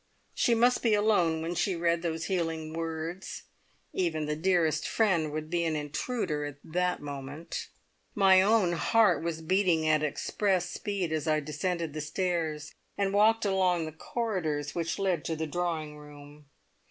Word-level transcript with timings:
She 0.33 0.55
must 0.55 0.81
be 0.81 0.95
alone 0.95 1.43
when 1.43 1.53
she 1.53 1.75
read 1.75 2.01
those 2.01 2.25
healing 2.25 2.73
words; 2.73 3.43
even 3.93 4.25
the 4.25 4.35
dearest 4.35 4.87
friend 4.87 5.31
would 5.31 5.47
be 5.51 5.63
an 5.63 5.75
intruder 5.75 6.43
at 6.43 6.57
that 6.63 7.03
moment! 7.03 7.67
My 8.15 8.41
own 8.41 8.71
heart 8.71 9.21
was 9.21 9.43
beating 9.43 9.87
at 9.87 10.01
express 10.01 10.71
speed 10.71 11.13
as 11.13 11.27
I 11.27 11.39
descended 11.39 11.93
the 11.93 12.01
stairs, 12.01 12.73
and 12.97 13.13
walked 13.13 13.45
along 13.45 13.85
the 13.85 13.91
corridors 13.91 14.73
which 14.73 14.97
led 14.97 15.23
to 15.25 15.35
the 15.35 15.45
drawing 15.45 15.95
room. 15.99 16.47